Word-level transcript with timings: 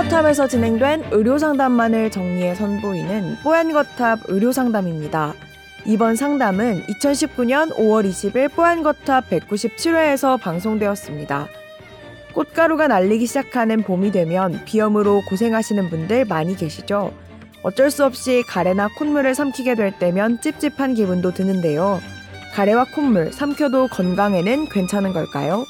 뽀얀거탑에서 0.00 0.46
진행된 0.46 1.08
의료상담만을 1.10 2.10
정리해 2.10 2.54
선보이는 2.54 3.36
뽀얀거탑 3.42 4.20
의료상담입니다. 4.28 5.34
이번 5.84 6.16
상담은 6.16 6.82
2019년 6.86 7.70
5월 7.76 8.08
20일 8.08 8.50
뽀얀거탑 8.54 9.28
197회에서 9.28 10.40
방송되었습니다. 10.40 11.48
꽃가루가 12.32 12.88
날리기 12.88 13.26
시작하는 13.26 13.82
봄이 13.82 14.10
되면 14.10 14.64
비염으로 14.64 15.20
고생하시는 15.28 15.90
분들 15.90 16.24
많이 16.24 16.56
계시죠? 16.56 17.12
어쩔 17.62 17.90
수 17.90 18.02
없이 18.06 18.42
가래나 18.48 18.88
콧물을 18.96 19.34
삼키게 19.34 19.74
될 19.74 19.92
때면 19.98 20.40
찝찝한 20.40 20.94
기분도 20.94 21.32
드는데요. 21.32 22.00
가래와 22.54 22.86
콧물 22.94 23.34
삼켜도 23.34 23.88
건강에는 23.88 24.70
괜찮은 24.70 25.12
걸까요? 25.12 25.66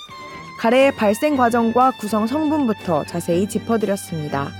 가래의 0.61 0.95
발생 0.95 1.39
과정과 1.39 1.93
구성 1.93 2.27
성분부터 2.27 3.05
자세히 3.05 3.49
짚어드렸습니다. 3.49 4.51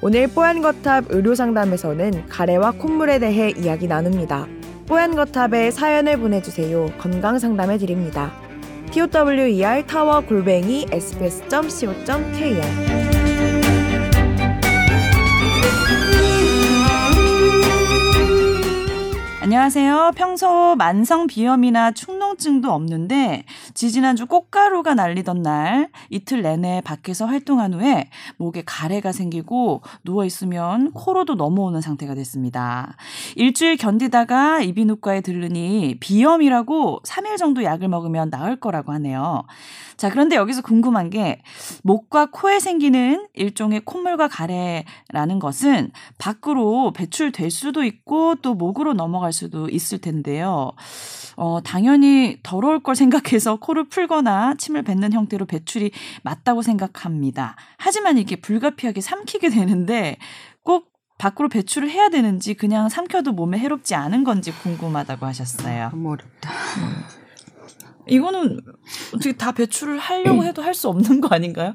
오늘 0.00 0.28
뽀얀거탑 0.28 1.06
의료상담에서는 1.08 2.28
가래와 2.28 2.70
콧물에 2.70 3.18
대해 3.18 3.50
이야기 3.50 3.88
나눕니다. 3.88 4.46
뽀얀거탑에 4.86 5.72
사연을 5.72 6.18
보내주세요. 6.18 6.86
건강상담해 6.98 7.78
드립니다. 7.78 8.30
tower 8.92 9.84
타워 9.84 10.20
골뱅이 10.20 10.86
sbs.co.kr 10.92 12.60
안녕하세요. 19.52 20.12
평소 20.14 20.76
만성 20.76 21.26
비염이나 21.26 21.90
축농증도 21.90 22.70
없는데 22.70 23.44
지지난주 23.74 24.26
꽃가루가 24.26 24.94
날리던 24.94 25.42
날 25.42 25.90
이틀 26.10 26.42
내내 26.42 26.80
밖에서 26.82 27.26
활동한 27.26 27.74
후에 27.74 28.10
목에 28.36 28.62
가래가 28.64 29.12
생기고 29.12 29.82
누워 30.04 30.24
있으면 30.24 30.92
코로도 30.92 31.34
넘어오는 31.34 31.80
상태가 31.80 32.14
됐습니다. 32.14 32.96
일주일 33.36 33.76
견디다가 33.76 34.60
이비인후과에 34.60 35.20
들르니 35.20 35.96
비염이라고 36.00 37.00
3일 37.04 37.36
정도 37.38 37.64
약을 37.64 37.88
먹으면 37.88 38.30
나을 38.30 38.56
거라고 38.56 38.92
하네요. 38.92 39.44
자, 39.96 40.10
그런데 40.10 40.36
여기서 40.36 40.62
궁금한 40.62 41.10
게 41.10 41.42
목과 41.82 42.26
코에 42.26 42.58
생기는 42.58 43.26
일종의 43.34 43.82
콧물과 43.84 44.28
가래라는 44.28 45.38
것은 45.38 45.92
밖으로 46.18 46.92
배출될 46.92 47.50
수도 47.50 47.84
있고 47.84 48.34
또 48.42 48.54
목으로 48.54 48.94
넘어갈 48.94 49.32
수도 49.32 49.68
있을 49.68 50.00
텐데요. 50.00 50.72
어, 51.36 51.60
당연히 51.62 52.38
더러울 52.42 52.82
걸 52.82 52.96
생각해서 52.96 53.56
코를 53.62 53.88
풀거나 53.88 54.56
침을 54.58 54.82
뱉는 54.82 55.12
형태로 55.12 55.46
배출이 55.46 55.92
맞다고 56.22 56.62
생각합니다. 56.62 57.56
하지만 57.78 58.18
이게 58.18 58.36
불가피하게 58.36 59.00
삼키게 59.00 59.48
되는데 59.50 60.18
꼭 60.62 60.92
밖으로 61.18 61.48
배출을 61.48 61.88
해야 61.88 62.08
되는지 62.08 62.54
그냥 62.54 62.88
삼켜도 62.88 63.32
몸에 63.32 63.58
해롭지 63.58 63.94
않은 63.94 64.24
건지 64.24 64.52
궁금하다고 64.52 65.24
하셨어요. 65.24 65.90
너무 65.90 66.10
어렵다. 66.12 66.50
이거는 68.08 68.60
어떻게 69.14 69.32
다 69.36 69.52
배출을 69.52 69.98
하려고 69.98 70.42
해도 70.44 70.60
할 70.62 70.74
수 70.74 70.88
없는 70.88 71.20
거 71.20 71.28
아닌가요? 71.32 71.74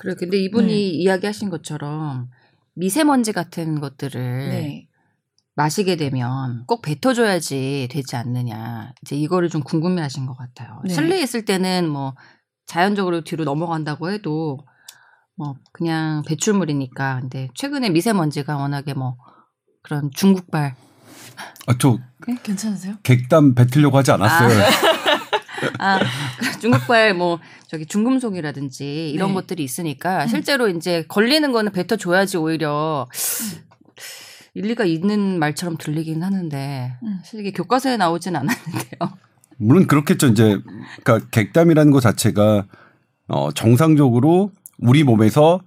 그래, 0.00 0.14
근데 0.18 0.38
이분이 0.38 0.68
네. 0.68 0.78
이야기하신 0.78 1.50
것처럼 1.50 2.30
미세먼지 2.74 3.32
같은 3.32 3.80
것들을 3.80 4.48
네. 4.48 4.88
마시게 5.56 5.96
되면 5.96 6.64
꼭 6.66 6.82
뱉어줘야지 6.82 7.88
되지 7.90 8.16
않느냐. 8.16 8.92
이제 9.02 9.16
이거를 9.16 9.48
좀 9.48 9.62
궁금해 9.62 10.02
하신 10.02 10.26
것 10.26 10.36
같아요. 10.36 10.80
네. 10.84 10.92
실내에 10.92 11.22
있을 11.22 11.44
때는 11.44 11.88
뭐 11.88 12.14
자연적으로 12.66 13.22
뒤로 13.22 13.44
넘어간다고 13.44 14.10
해도 14.10 14.58
뭐 15.36 15.54
그냥 15.72 16.22
배출물이니까. 16.26 17.20
근데 17.20 17.48
최근에 17.54 17.90
미세먼지가 17.90 18.56
워낙에 18.56 18.94
뭐 18.94 19.16
그런 19.82 20.10
중국발. 20.12 20.74
아, 21.66 21.74
저. 21.78 21.98
네? 22.26 22.36
괜찮으세요? 22.42 22.96
객담 23.02 23.54
뱉으려고 23.54 23.98
하지 23.98 24.10
않았어요. 24.12 24.64
아, 25.78 25.96
아 25.98 26.00
중국발 26.60 27.14
뭐 27.14 27.38
저기 27.68 27.86
중금속이라든지 27.86 29.10
이런 29.10 29.28
네. 29.28 29.34
것들이 29.34 29.62
있으니까 29.62 30.26
실제로 30.26 30.68
이제 30.68 31.04
걸리는 31.08 31.52
거는 31.52 31.72
뱉어줘야지 31.72 32.36
오히려 32.38 33.08
일리가 34.54 34.84
있는 34.84 35.38
말처럼 35.38 35.76
들리긴 35.76 36.22
하는데 36.22 36.96
음. 37.02 37.18
사실 37.18 37.40
이게 37.40 37.50
교과서에 37.52 37.96
나오진 37.96 38.36
않았는데요. 38.36 39.18
물론 39.58 39.86
그렇겠죠. 39.86 40.28
이제 40.28 40.58
그러니까 41.02 41.28
객담이라는 41.30 41.92
것 41.92 42.00
자체가 42.00 42.66
어 43.28 43.52
정상적으로 43.52 44.50
우리 44.78 45.04
몸에서 45.04 45.60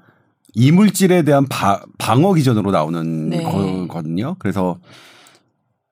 이물질에 0.53 1.24
대한 1.24 1.46
바, 1.48 1.81
방어 1.98 2.34
기전으로 2.34 2.72
나오는 2.72 3.30
네. 3.30 3.44
거거든요. 3.44 4.36
그래서 4.40 4.80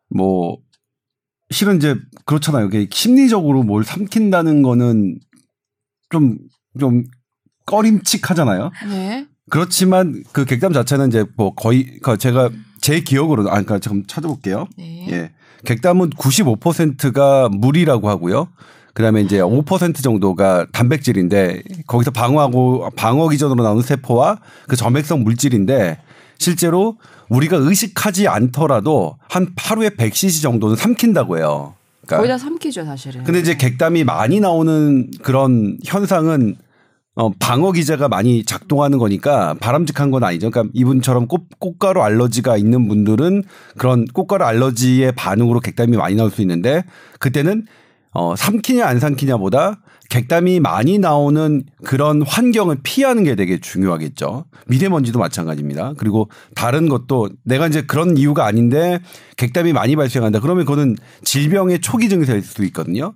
뭐 0.09 0.57
실은 1.51 1.77
이제 1.77 1.95
그렇잖아요. 2.25 2.67
이게 2.67 2.87
심리적으로 2.91 3.63
뭘 3.63 3.83
삼킨다는 3.83 4.61
거는 4.61 5.19
좀 6.09 6.37
좀 6.79 7.03
꺼림칙하잖아요. 7.65 8.71
네. 8.89 9.27
그렇지만 9.49 10.23
그 10.31 10.45
객담 10.45 10.73
자체는 10.73 11.07
이제 11.07 11.25
뭐 11.35 11.53
거의 11.53 11.99
그 12.01 12.17
제가 12.17 12.49
제 12.85 12.99
기억으로 12.99 13.41
아 13.47 13.53
그러니까 13.53 13.79
지금 13.79 14.05
찾아볼게요. 14.05 14.67
네. 14.77 15.07
예. 15.09 15.31
객담은 15.65 16.11
95%가 16.11 17.49
물이라고 17.49 18.07
하고요. 18.07 18.47
그다음에 18.93 19.21
이제 19.21 19.39
5% 19.39 20.03
정도가 20.03 20.67
단백질인데 20.71 21.63
거기서 21.87 22.11
방어하고 22.11 22.91
방어 22.95 23.27
기전으로 23.29 23.63
나오는 23.63 23.81
세포와 23.81 24.37
그 24.67 24.75
점액성 24.75 25.23
물질인데 25.23 25.97
실제로 26.37 26.97
우리가 27.29 27.57
의식하지 27.57 28.27
않더라도 28.27 29.17
한 29.29 29.47
하루에 29.57 29.89
100cc 29.89 30.43
정도는 30.43 30.75
삼킨다고 30.75 31.39
해요. 31.39 31.73
그러니까 32.05 32.17
거의 32.17 32.29
다 32.29 32.37
삼키죠, 32.37 32.85
사실은. 32.85 33.23
근데 33.23 33.39
이제 33.39 33.57
객담이 33.57 34.03
많이 34.03 34.39
나오는 34.39 35.09
그런 35.23 35.79
현상은 35.83 36.55
어, 37.15 37.31
방어 37.39 37.71
기제가 37.71 38.09
많이 38.09 38.43
작동하는 38.43 38.97
거니까 38.97 39.55
바람직한 39.61 40.11
건 40.11 40.23
아니죠. 40.25 40.51
그러니까 40.51 40.71
이분처럼 40.75 41.27
꽃, 41.27 41.43
꽃가루 41.59 42.01
알러지가 42.01 42.57
있는 42.57 42.87
분들은 42.89 43.43
그런 43.77 44.05
꽃가루 44.05 44.43
알러지의 44.43 45.13
반응으로 45.13 45.61
객담이 45.61 45.95
많이 45.95 46.15
나올 46.15 46.29
수 46.29 46.41
있는데 46.41 46.83
그때는 47.19 47.65
어, 48.11 48.35
삼키냐 48.35 48.85
안 48.85 48.99
삼키냐보다 48.99 49.81
객담이 50.09 50.59
많이 50.59 50.99
나오는 50.99 51.63
그런 51.83 52.21
환경을 52.21 52.77
피하는 52.83 53.23
게 53.23 53.35
되게 53.35 53.59
중요하겠죠. 53.59 54.45
미세먼지도 54.67 55.17
마찬가지입니다. 55.19 55.93
그리고 55.97 56.29
다른 56.53 56.89
것도 56.89 57.29
내가 57.43 57.67
이제 57.67 57.81
그런 57.81 58.17
이유가 58.17 58.45
아닌데 58.45 58.99
객담이 59.37 59.73
많이 59.73 59.95
발생한다. 59.95 60.41
그러면 60.41 60.65
그거는 60.65 60.95
질병의 61.23 61.79
초기 61.79 62.07
증세일 62.09 62.41
수도 62.43 62.63
있거든요. 62.65 63.13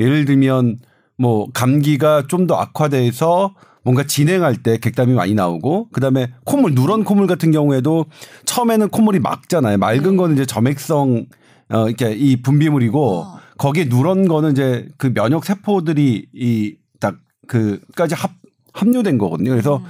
예를 0.00 0.24
들면 0.24 0.78
뭐 1.22 1.46
감기가 1.54 2.26
좀 2.28 2.46
더 2.46 2.56
악화돼서 2.56 3.54
뭔가 3.84 4.04
진행할 4.04 4.56
때 4.56 4.78
객담이 4.78 5.14
많이 5.14 5.34
나오고 5.34 5.88
그다음에 5.92 6.32
콧물 6.44 6.74
누런 6.74 7.04
콧물 7.04 7.26
같은 7.26 7.52
경우에도 7.52 8.06
처음에는 8.46 8.88
콧물이 8.88 9.20
맑잖아요. 9.20 9.78
맑은 9.78 10.10
네. 10.10 10.16
거는 10.16 10.34
이제 10.34 10.44
점액성 10.46 11.26
어 11.70 11.86
이렇게 11.88 12.12
이 12.12 12.42
분비물이고 12.42 13.18
어. 13.20 13.38
거기에 13.58 13.84
누런 13.84 14.26
거는 14.28 14.52
이제 14.52 14.88
그 14.98 15.12
면역 15.14 15.44
세포들이 15.44 16.26
이 16.34 16.76
딱 17.02 17.16
그까지 17.46 18.14
합 18.14 18.30
합류된 18.72 19.18
거거든요. 19.18 19.50
그래서 19.50 19.76
음. 19.78 19.84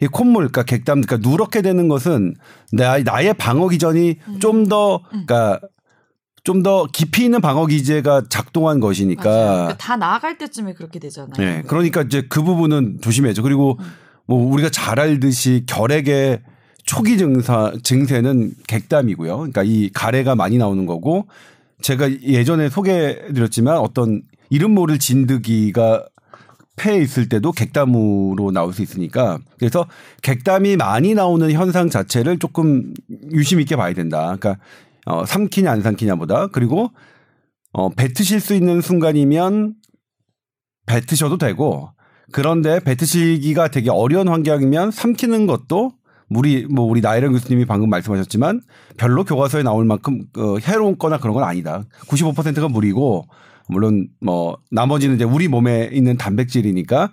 이 0.00 0.06
콧물, 0.06 0.48
그러니까 0.48 0.62
객담, 0.62 1.00
그러니까 1.00 1.28
누렇게 1.28 1.60
되는 1.60 1.88
것은 1.88 2.34
나, 2.72 2.98
나의 2.98 3.34
방어 3.34 3.68
기전이 3.68 4.16
음. 4.28 4.38
좀더 4.38 4.96
음. 5.12 5.24
그러니까 5.26 5.60
좀 6.48 6.62
더 6.62 6.88
깊이 6.90 7.24
있는 7.24 7.42
방어 7.42 7.66
기제가 7.66 8.22
작동한 8.30 8.80
것이니까 8.80 9.22
그러니까 9.22 9.76
다 9.76 9.96
나아갈 9.96 10.38
때쯤에 10.38 10.72
그렇게 10.72 10.98
되잖아요. 10.98 11.34
네, 11.36 11.62
그러니까 11.66 12.00
이제 12.02 12.24
그 12.26 12.42
부분은 12.42 13.00
조심해야죠. 13.02 13.42
그리고 13.42 13.76
음. 13.78 13.84
뭐 14.26 14.50
우리가 14.52 14.70
잘 14.70 14.98
알듯이 14.98 15.64
결핵의 15.66 16.40
초기 16.84 17.18
증사 17.18 17.72
증세는 17.82 18.54
객담이고요. 18.66 19.36
그러니까 19.36 19.62
이 19.62 19.90
가래가 19.92 20.34
많이 20.34 20.56
나오는 20.56 20.86
거고 20.86 21.26
제가 21.82 22.10
예전에 22.22 22.70
소개해드렸지만 22.70 23.76
어떤 23.76 24.22
이름 24.48 24.70
모를 24.72 24.98
진드기가 24.98 26.06
폐에 26.76 26.96
있을 26.98 27.28
때도 27.28 27.52
객담으로 27.52 28.52
나올 28.52 28.72
수 28.72 28.80
있으니까 28.82 29.38
그래서 29.58 29.86
객담이 30.22 30.76
많이 30.76 31.12
나오는 31.12 31.52
현상 31.52 31.90
자체를 31.90 32.38
조금 32.38 32.94
유심 33.32 33.60
있게 33.60 33.76
봐야 33.76 33.92
된다. 33.92 34.34
그러니까 34.38 34.56
어, 35.08 35.24
삼키냐 35.24 35.70
안 35.70 35.80
삼키냐보다 35.80 36.48
그리고 36.48 36.90
어, 37.72 37.88
뱉으실 37.88 38.40
수 38.40 38.54
있는 38.54 38.80
순간이면 38.82 39.74
뱉으셔도 40.86 41.38
되고 41.38 41.90
그런데 42.30 42.78
뱉으시기가 42.80 43.68
되게 43.68 43.90
어려운 43.90 44.28
환경이면 44.28 44.90
삼키는 44.90 45.46
것도 45.46 45.92
우리 46.28 46.66
뭐 46.66 46.84
우리 46.84 47.00
나이랑 47.00 47.32
교수님이 47.32 47.64
방금 47.64 47.88
말씀하셨지만 47.88 48.60
별로 48.98 49.24
교과서에 49.24 49.62
나올 49.62 49.86
만큼 49.86 50.20
어, 50.36 50.58
해로운 50.58 50.98
거나 50.98 51.18
그런 51.18 51.32
건 51.32 51.44
아니다. 51.44 51.84
95%가 52.08 52.68
물이고 52.68 53.24
물론 53.68 54.08
뭐 54.20 54.58
나머지는 54.70 55.16
이제 55.16 55.24
우리 55.24 55.48
몸에 55.48 55.88
있는 55.90 56.18
단백질이니까 56.18 57.10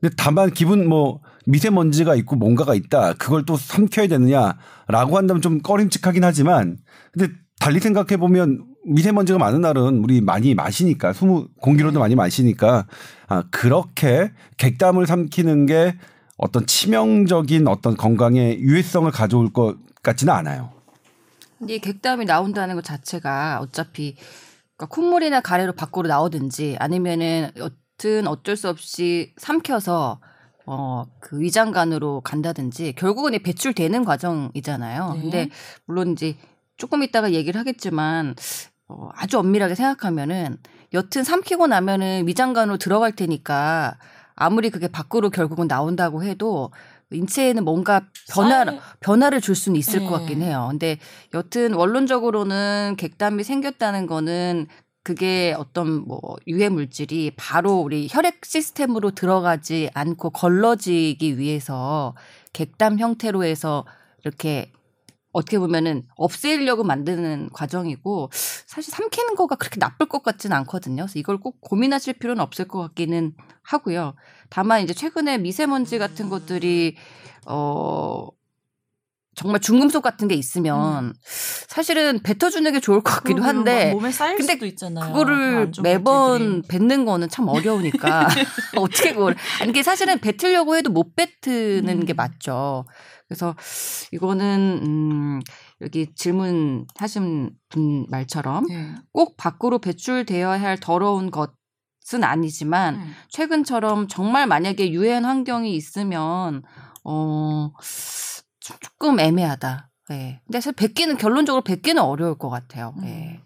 근데 0.00 0.14
다만 0.18 0.50
기분 0.50 0.86
뭐 0.86 1.20
미세먼지가 1.48 2.14
있고 2.16 2.36
뭔가가 2.36 2.74
있다. 2.74 3.14
그걸 3.14 3.44
또 3.46 3.56
삼켜야 3.56 4.06
되느냐라고 4.06 5.16
한다면 5.16 5.40
좀 5.40 5.60
꺼림칙하긴 5.60 6.22
하지만 6.22 6.76
근데 7.12 7.32
달리 7.58 7.80
생각해 7.80 8.18
보면 8.18 8.66
미세먼지가 8.84 9.38
많은 9.38 9.62
날은 9.62 10.04
우리 10.04 10.20
많이 10.20 10.54
마시니까 10.54 11.12
수무 11.12 11.48
공기로도 11.60 11.98
많이 12.00 12.14
마시니까 12.14 12.86
아 13.28 13.44
그렇게 13.50 14.30
객담을 14.58 15.06
삼키는 15.06 15.66
게 15.66 15.96
어떤 16.36 16.66
치명적인 16.66 17.66
어떤 17.66 17.96
건강에 17.96 18.58
유해성을 18.58 19.10
가져올 19.10 19.52
것 19.52 19.76
같지는 20.02 20.32
않아요. 20.34 20.70
근데 21.58 21.78
객담이 21.78 22.26
나온다는 22.26 22.76
것 22.76 22.84
자체가 22.84 23.58
어차피 23.60 24.16
그러니까 24.76 24.94
콧물이나 24.94 25.40
가래로 25.40 25.72
밖으로 25.72 26.08
나오든지 26.08 26.76
아니면은 26.78 27.50
여튼 27.56 28.28
어쩔 28.28 28.56
수 28.56 28.68
없이 28.68 29.32
삼켜서 29.38 30.20
어, 30.70 31.06
그 31.18 31.40
위장관으로 31.40 32.20
간다든지 32.20 32.92
결국은 32.92 33.32
배출되는 33.42 34.04
과정이잖아요. 34.04 35.12
네. 35.14 35.20
근데 35.22 35.48
물론 35.86 36.12
이제 36.12 36.36
조금 36.76 37.02
있다가 37.02 37.32
얘기를 37.32 37.58
하겠지만 37.58 38.34
어, 38.86 39.08
아주 39.14 39.38
엄밀하게 39.38 39.74
생각하면은 39.74 40.58
여튼 40.92 41.24
삼키고 41.24 41.68
나면은 41.68 42.28
위장관으로 42.28 42.76
들어갈 42.76 43.12
테니까 43.12 43.96
아무리 44.34 44.68
그게 44.68 44.88
밖으로 44.88 45.30
결국은 45.30 45.68
나온다고 45.68 46.22
해도 46.22 46.70
인체에는 47.12 47.64
뭔가 47.64 48.02
변화 48.30 48.64
를 48.64 48.78
변화를 49.00 49.40
줄 49.40 49.54
수는 49.54 49.78
있을 49.78 50.00
네. 50.00 50.04
것 50.04 50.12
같긴 50.12 50.42
해요. 50.42 50.68
근데 50.70 50.98
여튼 51.32 51.72
원론적으로는 51.72 52.96
객담이 52.98 53.42
생겼다는 53.42 54.06
거는 54.06 54.66
그게 55.08 55.54
어떤 55.56 56.06
뭐 56.06 56.20
유해 56.46 56.68
물질이 56.68 57.32
바로 57.34 57.78
우리 57.78 58.08
혈액 58.10 58.44
시스템으로 58.44 59.12
들어가지 59.12 59.88
않고 59.94 60.28
걸러지기 60.28 61.38
위해서 61.38 62.14
객담 62.52 62.98
형태로 62.98 63.42
해서 63.42 63.86
이렇게 64.22 64.70
어떻게 65.32 65.58
보면은 65.58 66.06
없애려고 66.14 66.84
만드는 66.84 67.48
과정이고 67.54 68.28
사실 68.66 68.92
삼키는 68.92 69.34
거가 69.34 69.56
그렇게 69.56 69.78
나쁠 69.78 70.08
것 70.08 70.22
같지는 70.22 70.54
않거든요. 70.58 71.04
그래서 71.04 71.18
이걸 71.18 71.38
꼭 71.38 71.62
고민하실 71.62 72.18
필요는 72.18 72.42
없을 72.42 72.68
것 72.68 72.78
같기는 72.80 73.32
하고요. 73.62 74.14
다만 74.50 74.82
이제 74.82 74.92
최근에 74.92 75.38
미세먼지 75.38 75.96
같은 75.96 76.28
것들이 76.28 76.96
어 77.46 78.28
정말 79.38 79.60
중금속 79.60 80.02
같은 80.02 80.28
게 80.28 80.34
있으면 80.34 81.04
음. 81.06 81.12
사실은 81.68 82.20
뱉어주는 82.22 82.70
게 82.72 82.80
좋을 82.80 83.00
것 83.02 83.12
같기도 83.14 83.42
한데 83.42 83.92
몸에 83.92 84.10
쌓일 84.10 84.36
근데 84.36 84.54
수도 84.54 84.66
있잖아요. 84.66 85.12
그거를 85.12 85.72
매번 85.82 86.62
뱉는 86.68 87.04
거는 87.04 87.28
참 87.28 87.48
어려우니까 87.48 88.28
어떻게 88.76 89.14
그걸 89.14 89.36
아니 89.60 89.70
이게 89.70 89.82
사실은 89.82 90.18
뱉으려고 90.18 90.76
해도 90.76 90.90
못 90.90 91.14
뱉는 91.14 91.88
음. 91.88 92.04
게 92.04 92.12
맞죠. 92.12 92.84
그래서 93.28 93.54
이거는 94.12 94.80
음 94.82 95.40
여기 95.80 96.12
질문 96.14 96.86
하신 96.96 97.50
분 97.68 98.06
말처럼 98.08 98.66
네. 98.66 98.94
꼭 99.12 99.36
밖으로 99.36 99.78
배출되어야 99.78 100.60
할 100.60 100.78
더러운 100.78 101.30
것 101.30 101.58
은 102.14 102.24
아니지만 102.24 102.94
음. 102.94 103.12
최근처럼 103.28 104.08
정말 104.08 104.46
만약에 104.46 104.92
유해한 104.92 105.26
환경이 105.26 105.74
있으면 105.74 106.62
어 107.04 107.70
조금 108.80 109.20
애매하다. 109.20 109.88
예. 110.10 110.14
네. 110.14 110.40
근데 110.46 110.58
사실 110.60 110.72
뱉기는 110.72 111.16
결론적으로 111.18 111.62
뱉기는 111.62 112.02
어려울 112.02 112.36
것 112.38 112.48
같아요. 112.50 112.94
예. 113.02 113.06
네. 113.06 113.40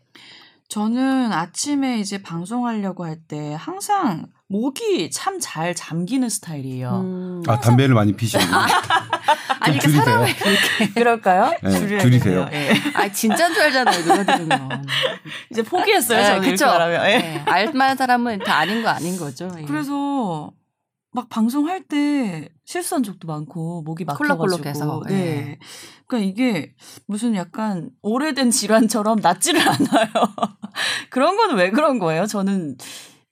저는 0.69 1.33
아침에 1.33 1.99
이제 1.99 2.23
방송하려고 2.23 3.05
할 3.05 3.17
때 3.29 3.55
항상 3.59 4.27
목이 4.49 5.11
참 5.11 5.39
잘 5.41 5.75
잠기는 5.75 6.29
스타일이에요. 6.29 7.01
음. 7.05 7.43
아 7.47 7.59
담배를 7.61 7.95
많이 7.95 8.15
피시는 8.15 8.45
아니 9.61 9.79
그 9.79 9.91
사람을 9.91 10.29
이렇게 10.29 10.93
그럴까요? 10.95 11.53
네, 11.63 11.99
줄이세요. 11.99 12.47
네. 12.51 12.73
아 12.95 13.11
진짜인 13.11 13.53
줄 13.55 13.63
알잖아요. 13.65 14.03
누가 14.05 14.25
들으면 14.25 14.87
이제 15.51 15.63
포기했어요. 15.63 16.19
네, 16.19 16.25
저는 16.25 16.51
그쵸? 16.51 16.67
네. 16.89 17.19
네. 17.19 17.43
알만한 17.47 17.97
사람은 17.97 18.39
다 18.41 18.57
아닌 18.59 18.83
거 18.83 18.89
아닌 18.89 19.17
거죠. 19.19 19.51
예. 19.59 19.65
그래서 19.65 20.53
막 21.15 21.29
방송할 21.29 21.83
때 21.85 22.49
실수한 22.65 23.03
적도 23.03 23.29
많고 23.29 23.83
목이 23.83 24.05
막혀가지고 24.05 25.05
네. 25.07 25.15
네. 25.15 25.59
그러니까 26.07 26.31
이게 26.31 26.75
무슨 27.07 27.35
약간 27.35 27.91
오래된 28.03 28.51
질환처럼 28.51 29.19
낫지를 29.21 29.61
않아요. 29.69 30.09
그런 31.11 31.37
건 31.37 31.57
왜 31.57 31.71
그런 31.71 31.99
거예요? 31.99 32.27
저는 32.27 32.77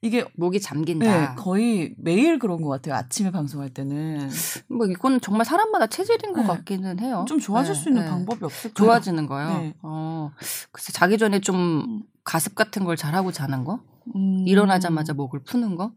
이게 0.03 0.25
목이 0.37 0.61
잠긴다. 0.61 1.05
네, 1.31 1.35
거의 1.37 1.95
매일 1.99 2.39
그런 2.39 2.63
것 2.63 2.69
같아요. 2.69 2.95
아침에 2.95 3.31
방송할 3.31 3.71
때는. 3.71 4.31
뭐 4.69 4.87
이거는 4.87 5.21
정말 5.21 5.45
사람마다 5.45 5.87
체질인 5.87 6.33
것 6.33 6.43
네. 6.43 6.47
같기는 6.49 7.01
해요. 7.01 7.25
좀 7.29 7.39
좋아질 7.39 7.75
네, 7.75 7.81
수 7.81 7.89
있는 7.91 8.03
네. 8.05 8.09
방법이 8.09 8.45
없을까요? 8.45 8.75
좋아지는 8.75 9.27
거요. 9.27 9.59
네. 9.59 9.75
어, 9.83 10.31
글쎄 10.73 10.93
자기 10.93 11.19
전에 11.19 11.41
좀 11.41 11.57
음. 11.81 12.03
가습 12.25 12.55
같은 12.55 12.85
걸 12.85 12.97
잘하고 12.97 13.31
자는 13.33 13.65
거. 13.65 13.81
음. 14.17 14.45
일어나자마자 14.47 15.13
목을 15.13 15.43
푸는 15.45 15.77
거. 15.77 15.93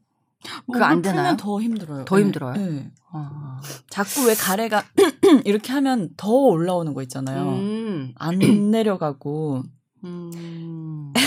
그거 0.71 0.83
안 0.85 1.01
되나요? 1.01 1.35
더 1.37 1.61
힘들어요. 1.61 2.05
더 2.05 2.19
힘들어요. 2.19 2.53
네. 2.53 2.91
아. 3.11 3.61
자꾸 3.89 4.25
왜 4.27 4.33
가래가 4.35 4.83
이렇게 5.45 5.71
하면 5.73 6.09
더 6.17 6.29
올라오는 6.31 6.93
거 6.93 7.01
있잖아요. 7.03 7.49
음. 7.49 8.13
안 8.15 8.39
내려가고. 8.71 9.63
음. 10.03 11.13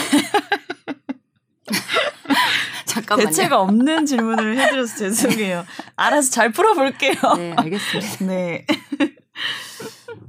잠깐만요. 2.86 3.26
대체가 3.28 3.60
없는 3.60 4.06
질문을 4.06 4.58
해드려서 4.58 4.96
죄송해요. 4.98 5.64
알아서 5.96 6.30
잘 6.30 6.50
풀어볼게요. 6.52 7.14
네, 7.36 7.52
알겠습니다. 7.56 8.24
네. 8.24 8.66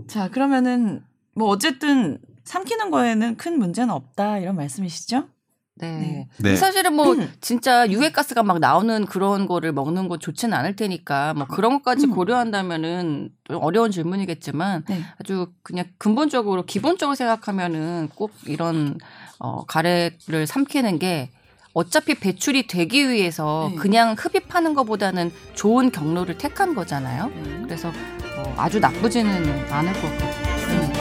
자, 0.07 0.29
그러면은 0.29 1.03
뭐 1.33 1.47
어쨌든 1.49 2.19
삼키는 2.43 2.91
거에는 2.91 3.37
큰 3.37 3.57
문제는 3.59 3.93
없다 3.93 4.39
이런 4.39 4.55
말씀이시죠? 4.55 5.27
네. 5.79 6.27
네. 6.37 6.49
네. 6.49 6.55
사실은 6.55 6.93
뭐 6.95 7.13
음. 7.13 7.31
진짜 7.41 7.89
유해가스가 7.89 8.43
막 8.43 8.59
나오는 8.59 9.05
그런 9.05 9.47
거를 9.47 9.71
먹는 9.71 10.07
거 10.07 10.17
좋지는 10.17 10.57
않을 10.57 10.75
테니까 10.75 11.33
뭐 11.33 11.47
그런 11.47 11.73
것까지 11.73 12.07
음. 12.07 12.11
고려한다면은 12.11 13.29
어려운 13.49 13.91
질문이겠지만 13.91 14.85
네. 14.87 15.01
아주 15.19 15.47
그냥 15.63 15.85
근본적으로 15.97 16.63
기본적으로 16.63 17.15
생각하면은 17.15 18.09
꼭 18.15 18.31
이런 18.45 18.97
어 19.39 19.65
가래를 19.65 20.47
삼키는 20.47 20.99
게 20.99 21.29
어차피 21.73 22.15
배출이 22.15 22.65
되기 22.65 23.07
위해서 23.09 23.69
네. 23.71 23.77
그냥 23.77 24.15
흡입하는 24.17 24.73
것보다는 24.73 25.31
좋은 25.53 25.91
경로를 25.91 26.37
택한 26.37 26.73
거잖아요. 26.73 27.27
네. 27.27 27.61
그래서 27.63 27.89
어 27.89 28.53
아주 28.57 28.79
나쁘지는 28.79 29.71
않을 29.71 29.93
것 29.93 30.01
같아요. 30.01 30.96